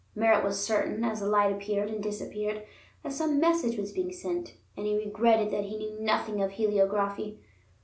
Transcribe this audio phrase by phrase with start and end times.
[0.15, 2.63] Merritt was certain, as the light appeared and disappeared,
[3.03, 7.37] that some message was being sent, and he regretted that he knew nothing of heliography.